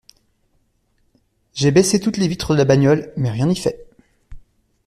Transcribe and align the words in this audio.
J’ai 1.53 1.69
baissé 1.69 1.99
toutes 1.99 2.17
les 2.17 2.27
vitres 2.27 2.53
de 2.53 2.57
la 2.57 2.65
bagnole, 2.65 3.13
mais 3.17 3.29
rien 3.29 3.45
n’y 3.45 3.55
fait. 3.55 3.85